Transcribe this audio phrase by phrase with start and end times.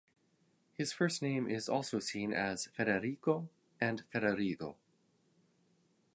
[0.73, 4.77] His first name is also seen as "Federico" and "Federigo".